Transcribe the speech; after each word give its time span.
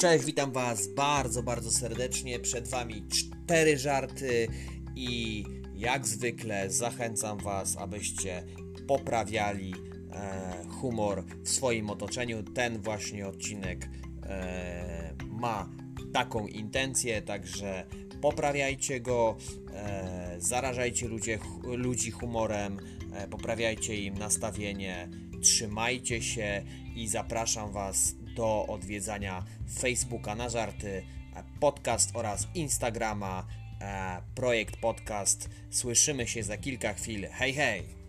Cześć, 0.00 0.24
witam 0.24 0.52
Was 0.52 0.86
bardzo, 0.86 1.42
bardzo 1.42 1.70
serdecznie. 1.70 2.38
Przed 2.38 2.68
Wami 2.68 3.08
cztery 3.08 3.78
żarty 3.78 4.48
i 4.96 5.44
jak 5.74 6.06
zwykle 6.06 6.70
zachęcam 6.70 7.38
Was, 7.38 7.76
abyście 7.76 8.44
poprawiali 8.86 9.74
e, 10.12 10.64
humor 10.68 11.24
w 11.44 11.48
swoim 11.48 11.90
otoczeniu. 11.90 12.42
Ten 12.42 12.82
właśnie 12.82 13.28
odcinek 13.28 13.88
e, 14.22 15.14
ma 15.26 15.68
taką 16.12 16.46
intencję, 16.46 17.22
także 17.22 17.86
poprawiajcie 18.20 19.00
go, 19.00 19.36
e, 19.74 20.34
zarażajcie 20.38 21.08
ludzie, 21.08 21.38
ludzi 21.64 22.10
humorem, 22.10 22.78
e, 23.12 23.28
poprawiajcie 23.28 23.96
im 23.96 24.18
nastawienie, 24.18 25.08
trzymajcie 25.42 26.22
się 26.22 26.64
i 26.96 27.08
zapraszam 27.08 27.72
Was 27.72 28.19
do 28.34 28.66
odwiedzania 28.66 29.44
Facebooka 29.78 30.34
na 30.34 30.48
żarty, 30.48 31.02
e, 31.36 31.44
podcast 31.60 32.10
oraz 32.14 32.48
Instagrama, 32.54 33.46
e, 33.80 34.22
projekt 34.34 34.76
podcast. 34.76 35.50
Słyszymy 35.70 36.26
się 36.26 36.42
za 36.42 36.56
kilka 36.56 36.94
chwil. 36.94 37.28
Hej, 37.30 37.54
hej! 37.54 38.00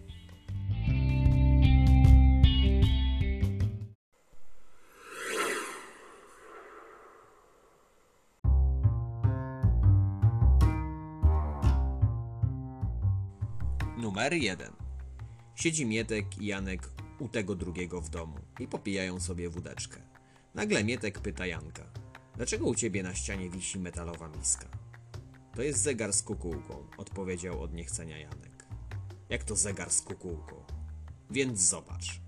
Numer 13.97 14.33
1. 14.33 14.73
Siedzi 15.55 15.85
Mietek 15.85 16.37
i 16.37 16.45
Janek 16.45 16.89
u 17.19 17.29
tego 17.29 17.55
drugiego 17.55 18.01
w 18.01 18.09
domu 18.09 18.35
i 18.59 18.67
popijają 18.67 19.19
sobie 19.19 19.49
wódeczkę. 19.49 20.10
Nagle 20.55 20.83
Mietek 20.83 21.19
pyta 21.19 21.45
Janka: 21.45 21.83
Dlaczego 22.35 22.65
u 22.65 22.75
ciebie 22.75 23.03
na 23.03 23.15
ścianie 23.15 23.49
wisi 23.49 23.79
metalowa 23.79 24.27
miska? 24.27 24.67
To 25.55 25.61
jest 25.61 25.81
zegar 25.81 26.13
z 26.13 26.23
kukułką, 26.23 26.87
odpowiedział 26.97 27.61
od 27.61 27.73
niechcenia 27.73 28.17
Janek. 28.17 28.65
Jak 29.29 29.43
to 29.43 29.55
zegar 29.55 29.91
z 29.91 30.01
kukułką? 30.01 30.55
Więc 31.29 31.59
zobacz. 31.59 32.21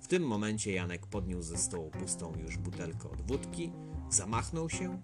W 0.00 0.06
tym 0.06 0.22
momencie 0.22 0.72
Janek 0.72 1.06
podniósł 1.06 1.48
ze 1.48 1.58
stołu 1.58 1.90
pustą 1.90 2.32
już 2.42 2.56
butelkę 2.56 3.10
od 3.10 3.26
wódki, 3.26 3.72
zamachnął 4.10 4.70
się 4.70 5.02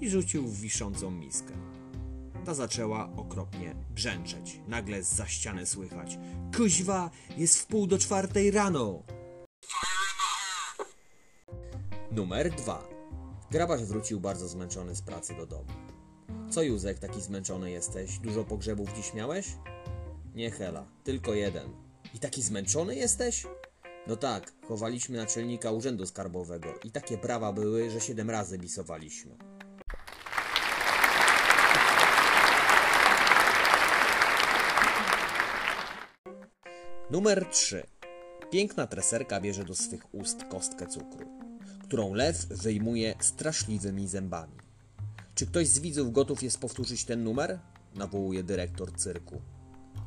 i 0.00 0.10
rzucił 0.10 0.48
w 0.48 0.60
wiszącą 0.60 1.10
miskę. 1.10 1.54
Ta 2.44 2.54
zaczęła 2.54 3.12
okropnie 3.16 3.74
brzęczeć. 3.90 4.60
Nagle 4.68 5.02
z 5.02 5.14
za 5.14 5.26
ściany 5.26 5.66
słychać: 5.66 6.18
Kuźwa, 6.56 7.10
jest 7.36 7.58
w 7.58 7.66
pół 7.66 7.86
do 7.86 7.98
czwartej 7.98 8.50
rano! 8.50 9.02
Numer 12.14 12.50
2. 12.50 12.88
Grabarz 13.50 13.84
wrócił 13.84 14.20
bardzo 14.20 14.48
zmęczony 14.48 14.94
z 14.96 15.02
pracy 15.02 15.34
do 15.34 15.46
domu. 15.46 15.70
Co 16.50 16.62
Józek, 16.62 16.98
taki 16.98 17.20
zmęczony 17.20 17.70
jesteś? 17.70 18.18
Dużo 18.18 18.44
pogrzebów 18.44 18.92
dziś 18.92 19.14
miałeś? 19.14 19.46
Nie 20.34 20.50
Hela, 20.50 20.86
tylko 21.04 21.34
jeden. 21.34 21.68
I 22.14 22.18
taki 22.18 22.42
zmęczony 22.42 22.96
jesteś? 22.96 23.46
No 24.06 24.16
tak, 24.16 24.52
chowaliśmy 24.68 25.16
naczelnika 25.16 25.70
urzędu 25.70 26.06
skarbowego 26.06 26.68
i 26.84 26.90
takie 26.90 27.18
prawa 27.18 27.52
były, 27.52 27.90
że 27.90 28.00
siedem 28.00 28.30
razy 28.30 28.58
bisowaliśmy. 28.58 29.36
Numer 37.10 37.46
3. 37.50 37.86
Piękna 38.50 38.86
treserka 38.86 39.40
bierze 39.40 39.64
do 39.64 39.74
swych 39.74 40.14
ust 40.14 40.44
kostkę 40.44 40.86
cukru, 40.86 41.26
którą 41.92 42.14
lew 42.14 42.46
wyjmuje 42.46 43.14
straszliwymi 43.20 44.08
zębami. 44.08 44.56
Czy 45.34 45.46
ktoś 45.46 45.68
z 45.68 45.78
widzów 45.78 46.12
gotów 46.12 46.42
jest 46.42 46.58
powtórzyć 46.60 47.04
ten 47.04 47.24
numer? 47.24 47.58
Nawołuje 47.94 48.42
dyrektor 48.42 48.92
cyrku. 48.92 49.40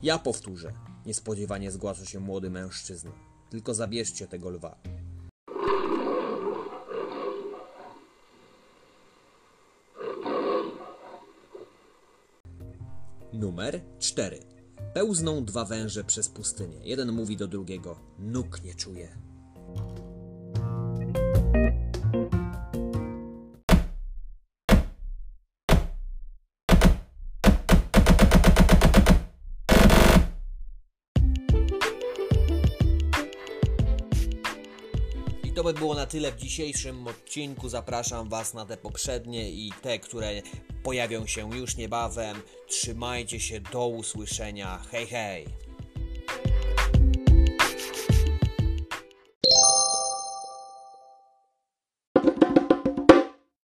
Ja 0.03 0.19
powtórzę. 0.19 0.73
Niespodziewanie 1.05 1.71
zgłasza 1.71 2.05
się 2.05 2.19
młody 2.19 2.49
mężczyzna. 2.49 3.11
Tylko 3.49 3.73
zabierzcie 3.73 4.27
tego 4.27 4.49
lwa. 4.49 4.77
Numer 13.33 13.81
4. 13.99 14.39
Pełzną 14.93 15.45
dwa 15.45 15.65
węże 15.65 16.03
przez 16.03 16.29
pustynię. 16.29 16.77
Jeden 16.83 17.11
mówi 17.11 17.37
do 17.37 17.47
drugiego: 17.47 17.99
Nóg 18.19 18.63
nie 18.63 18.75
czuję. 18.75 19.34
To 35.55 35.63
by 35.63 35.73
było 35.73 35.95
na 35.95 36.05
tyle 36.05 36.31
w 36.31 36.35
dzisiejszym 36.35 37.07
odcinku. 37.07 37.69
Zapraszam 37.69 38.29
Was 38.29 38.53
na 38.53 38.65
te 38.65 38.77
poprzednie 38.77 39.49
i 39.51 39.71
te, 39.81 39.99
które 39.99 40.41
pojawią 40.83 41.27
się 41.27 41.55
już 41.55 41.77
niebawem. 41.77 42.41
Trzymajcie 42.67 43.39
się, 43.39 43.59
do 43.59 43.87
usłyszenia. 43.87 44.81
Hej, 44.91 45.07
hej! 45.07 45.64